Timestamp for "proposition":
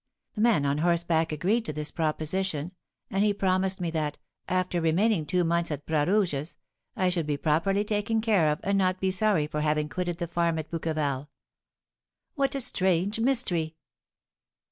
1.91-2.71